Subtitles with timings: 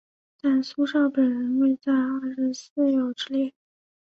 [0.41, 3.53] 但苏绍本人未在二十四友之列。